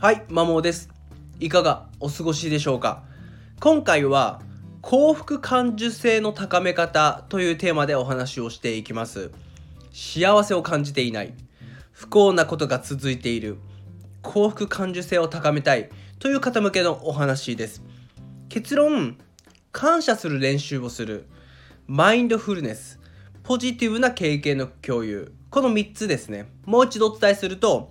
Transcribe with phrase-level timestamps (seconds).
[0.00, 0.90] はい、マモです。
[1.40, 3.02] いかがお過ごしでしょうか？
[3.58, 4.40] 今回は
[4.80, 9.32] 幸福感受性の高め方というテーマでお話をしていきます。
[9.92, 11.34] 幸せを感じていない、
[11.90, 13.58] 不幸なことが続いている、
[14.22, 15.88] 幸福感受性を高めたい
[16.20, 17.82] という方向けのお話です。
[18.48, 19.18] 結論、
[19.72, 21.26] 感謝する練習をする、
[21.88, 23.00] マインドフルネス、
[23.42, 26.48] ポジティブな経験の共有、この3つですね。
[26.66, 27.90] もう一度お伝えすると、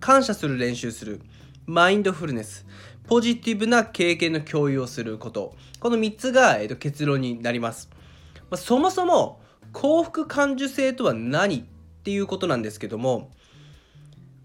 [0.00, 1.20] 感謝する練習する、
[1.66, 2.64] マインドフルネス、
[3.08, 7.90] ポジティブな経験の共有をすること、この3つが、えー、と結論になります。
[8.50, 9.40] まあ、そもそも
[9.72, 11.64] 幸福感受性とは何っ
[12.04, 13.32] ていうことなんですけども、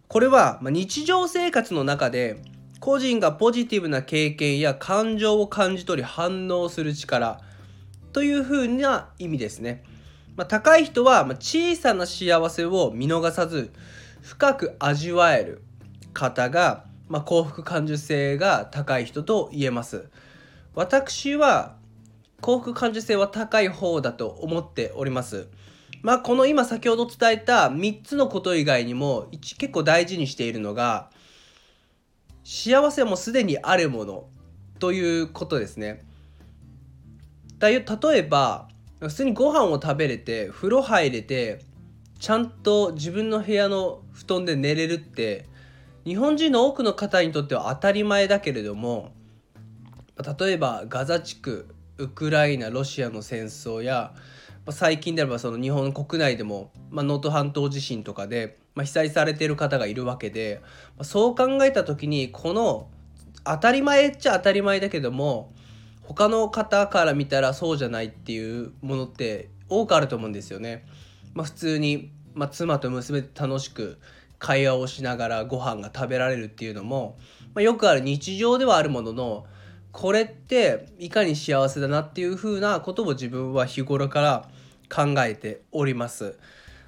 [0.07, 2.41] これはまあ日常生活の中で
[2.79, 7.39] 個人がポジティブな経験や感情を感じ取り反応する力
[8.13, 9.83] というふうな意味ですね。
[10.35, 13.71] まあ、高い人は小さな幸せを見逃さず
[14.23, 15.61] 深く味わえる
[16.13, 20.09] 方が、まあ、幸福感受性が高い人と言えます。
[20.75, 21.75] 私は
[22.39, 25.49] 幸福感受性は高い方だと思っております。
[26.03, 31.09] まあこの今先ほど伝えた3つのこと以外にも一結構大事にしているのが
[32.45, 34.29] 幸せはもうすでにあるもの
[34.79, 36.05] ということですね。
[37.59, 37.83] だ例
[38.15, 38.69] えば
[39.01, 41.59] 普通にご飯を食べれて風呂入れて
[42.19, 45.50] ちゃんと自分の部屋の布団で寝れるって
[46.05, 49.11] 日本人の多くの方にとっては当たり前だけれども
[50.39, 54.13] 例えばガザ地区ウクライナロシアの戦争や
[54.69, 60.61] 最近であればその日本国内でも能登、半島地震とかで、まあ、被災されている方がいるわけで、
[60.97, 62.87] ま、そう考えた時にこの
[63.43, 65.51] 当たり前っちゃ当たり前だけども
[66.03, 70.85] 他の方から見たらそうじゃないっていうものって多くあると思うんですよね。
[71.33, 73.97] まあ、普通に、まあ、妻と娘で楽しく
[74.41, 77.17] 会話をしながらご飯が食べられるっていうのも、
[77.53, 79.45] まあ、よくある日常ではあるものの
[79.91, 84.49] これっていかに幸せだなっていうふうなことを自分は日頃から
[84.93, 86.37] 考えております。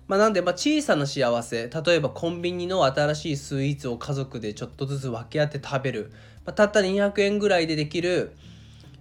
[0.07, 6.11] まあ、なんでま小さな幸せ例えばコンビニの新しいスイーツを家族でちょっとずつ分け合って食べる、
[6.45, 8.35] まあ、たった200円ぐらいでできる、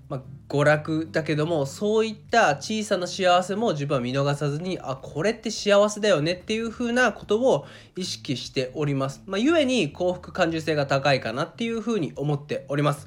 [0.09, 9.23] まあ、娯楽だけどもそういった小さな幸せも自分は見逃さずにあこれって幸せだよねっていうふうなことを意識しております。
[9.27, 13.07] まあ、ゆえに幸福感受性が高いかなっていうふうに思っております。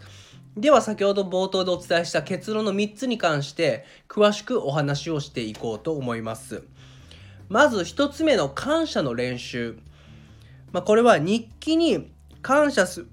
[0.57, 6.63] では先ほど冒頭でお伝えした結論の3つに関して詳しくお話をしていこうと思います。
[7.49, 9.77] まず1つ目の感謝の練習。
[10.71, 12.09] まあ、これは日記に
[12.41, 13.05] 感謝す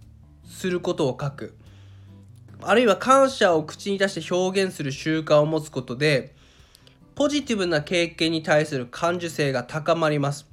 [0.63, 1.55] ることを書く。
[2.65, 6.35] あるいは感謝を口に出して表現する習慣を持つことで
[7.15, 10.47] ポジティブな経験に対する感受性が高まります。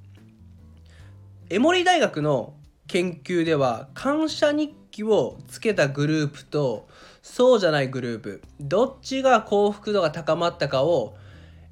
[1.50, 2.54] エモリ大学の
[2.88, 6.88] 研究では感謝日記をつけたグループと
[7.22, 11.16] そうじゃないグループどっちが幸福度が高まったかを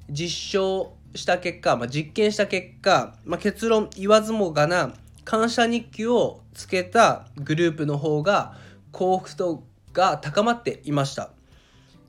[0.08, 4.94] 実証した結果、まあ、実験した結果、まあ、結論言わずもがな
[5.24, 8.56] 感謝日記をつけたグループの方が
[8.92, 9.62] 幸福度
[9.98, 11.30] が高まっていました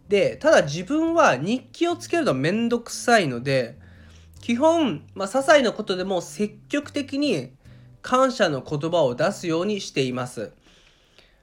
[0.08, 3.78] でただ自分は日記をつけるのめんどくさいので
[4.42, 7.52] 基本、まあ、些細なことでも積極的に
[8.02, 10.54] 感謝の言葉を出すようにしています。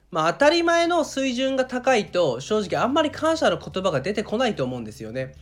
[0.09, 5.35] まあ当たり前の水準が高いと正直あんまり感謝の言葉が出てこないと思うんですよね。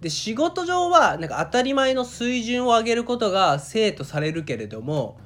[0.00, 5.18] で仕事上はなんか当たり前の水準を上げることが正とされるけれども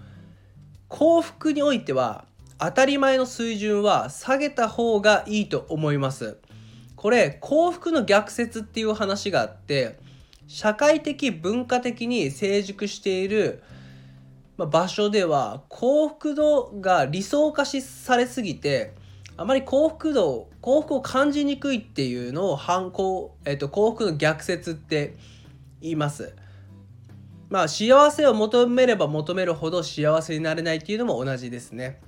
[0.89, 2.27] 幸福においては
[2.59, 6.39] 当たり前の水準は下げた方がいいと思います。
[6.97, 9.99] これ幸福の逆説っていう話があって
[10.49, 13.63] 社会的文化的に成熟している、
[14.57, 18.93] 場所では幸福度が理想化しされすぎて
[19.37, 25.15] あまり幸福度幸福を感じにくいっていうのを反抗、えっと、幸福の逆説って
[25.81, 26.35] 言います。
[27.49, 32.01] まあ幸せを求めれば求めるほど幸せになれないっていうのも同じですね。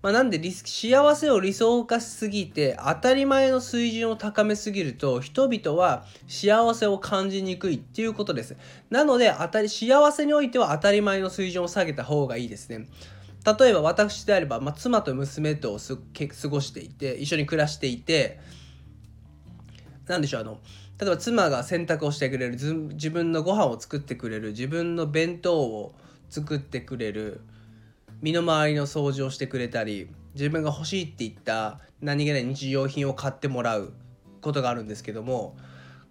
[0.00, 8.56] まあ、なんで幸せを理想化しすぎて当たり前の水準を高めすぎると人々は幸せを感じにくいっていうことです。
[8.90, 12.86] なので当たり幸せにおいては当たり前の水準を下げた方がいいですね。
[13.44, 18.40] 例えば私であれば、まあ、妻と娘と過ごしていて一緒に暮らしていて
[20.06, 20.58] 何でしょうあの
[21.00, 25.94] 例えば妻が洗濯をしてくれる自分のご飯を作ってくれる自分の弁当を
[26.28, 27.40] 作ってくれる
[28.20, 33.92] 身の回りの掃除をしてくれたり自分が欲しいって言った何気ない日用品を買ってもらう
[34.40, 35.56] ことがあるんですけども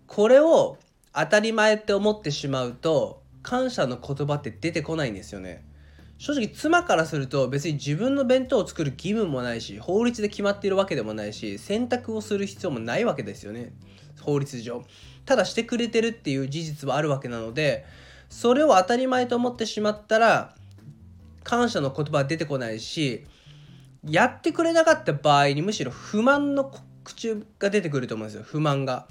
[0.06, 0.78] これを
[1.14, 5.64] 当たり前って思ってしまうと感謝の言葉って出てこないんですよね。
[6.18, 13.74] 正直妻からすると別に自分の弁当を作る義務もないし法律で決まっているわけでもないし選択をする必要もないわけですよね。
[14.22, 14.84] 法律上。
[15.26, 17.86] ただしてくれてるっていう事実はあるわけなので
[18.30, 20.56] それを当たり前と思ってしまったら
[21.48, 23.26] 感謝の言葉は出てこないし
[24.04, 26.74] やってくれなかった場合にむしろ不満の
[27.06, 29.08] 口が出てくると思うんですよ不満が。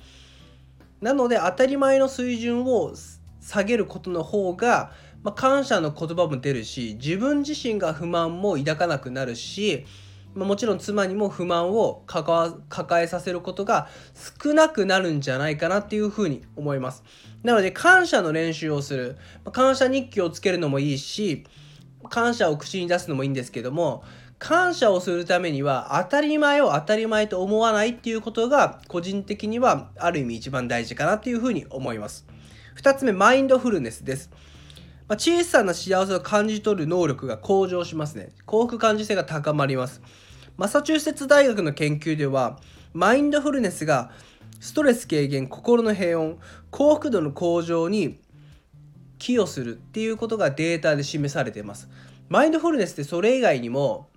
[1.00, 2.92] なので当たり前の水準を
[3.40, 4.92] 下げることの方が、
[5.22, 9.86] まあ、感謝の言葉も出るし自分自身が不満も抱かなくなるし、
[10.34, 13.88] まあ、もちろん妻にも不満を抱えさせることが
[14.42, 17.02] 少なくなるんじゃないかなっていうふうに思います。
[17.42, 21.46] なので感謝の練習をする、まあ、感謝日記をつけるのもいいし
[22.08, 24.02] 感謝を口に出すのもいいんですけども
[24.38, 32.26] 感謝をするためには当たり前を当たり前と思わないっていうことが個人的にはある意味一番大事かなっていうふうに思います。
[32.76, 34.30] 2つ目、マインドフルネスです。
[35.08, 38.30] まあ、小さな幸せを感じ取る能力が向上しますね。
[38.44, 40.02] 幸福感受性が高まります。
[40.58, 42.58] マサチューセッツ大学の研究では、
[42.92, 44.10] マインドフルネスが
[44.60, 46.36] ストレス軽減、心の平穏、
[46.70, 48.18] 幸福度の向上に
[49.18, 51.88] 寄与するっていうことがデータで示されています。
[52.28, 54.08] マインドフルネスってそれ以外にも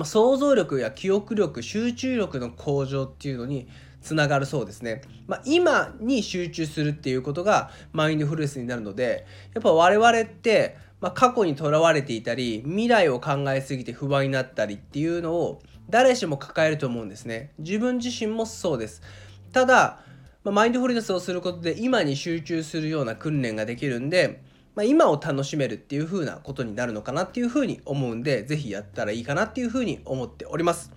[0.00, 3.68] まあ、想像力や記憶力集中力の向上っていうのに
[4.00, 5.02] つながるそうですね。
[5.26, 15.60] まあ、今に集中するっていうことがマインドフルネスになるのでやっぱ我々って、まあ、過去にとらわれていたり未来を考えすぎて不安になったりっていうのを
[15.90, 17.52] 誰しも抱えると思うんですね。
[17.58, 19.02] 自分自身もそうです。
[19.52, 20.02] ただ、
[20.44, 24.42] まあ、マインドフルネスをすることで今に集中するような訓練ができるんで
[24.74, 30.92] まあ、今を楽しめるっていう風なことになるのかなっていう風に思うんで、是非やったらいいかなっていう風に思っております。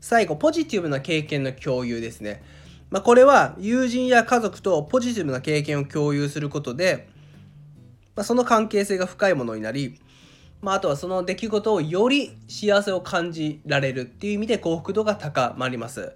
[0.00, 2.42] 最後、ポジティブな経験の共有ですね。
[2.90, 7.08] まあ、これは友人や家族とポジティブな経験を共有することで、
[8.14, 9.98] まあ、その関係性が深いものになり、
[10.60, 16.12] まあ、あとはその出来事をより幸せを感じられるっていう意味で幸福度が高まります。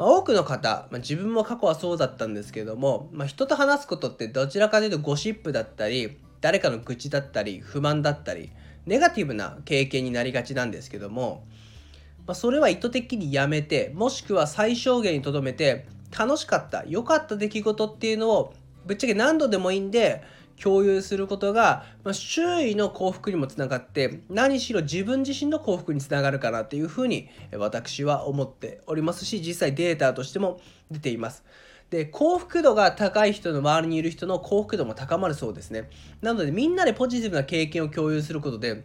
[0.00, 8.50] まあ、多くの方、まあ、自分も過去はそうだったんですけども、まあ、人と話すことってどちらかというとゴシップだったり誰かの愚痴だったり不満だったり
[8.86, 11.44] ネガティブな経験になりがちなんですけども、
[12.26, 15.84] まあ、それは意図的にやめてもしくは最小限にとどめて
[16.18, 18.54] 楽しかった良かった出来事っていうのを
[18.86, 20.22] ぶっちゃけ何度でもいいんで
[20.62, 30.60] 共有することが、まあ、周囲の幸福にもつながって何しろ自分自身の幸福につながるかなっていうふうに私は思っておりますし実際データとしても
[30.90, 31.44] 出ています。
[31.88, 35.90] で幸福度が高い人の周りにいる人の幸福度も高まるそうですね。
[36.22, 38.84] なのでみんなでポジティブな経験を共有することで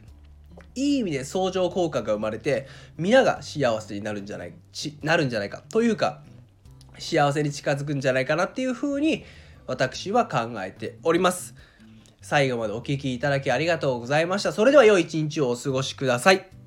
[0.74, 2.68] いい意味で相乗効果が生まれて
[2.98, 4.54] 皆が幸せになるんじゃない
[5.04, 6.22] なるんじゃないかというか
[6.98, 9.24] 幸せに近づくんじゃないかなっていうふうに
[9.68, 11.56] 私は考えております。
[12.22, 14.52] 最後までお聴きいただきありがとうございました。
[14.52, 16.65] それでは良い一日をお過ごしください。